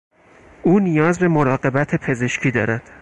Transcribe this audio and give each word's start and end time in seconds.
او 0.63 0.79
نیاز 0.79 1.19
به 1.19 1.27
مراقبت 1.27 1.95
پزشکی 1.95 2.51
دارد. 2.51 2.81